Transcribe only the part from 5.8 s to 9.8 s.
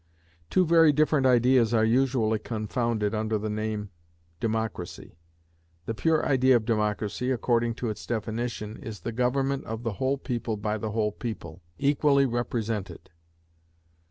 The pure idea of democracy, according to its definition, is the government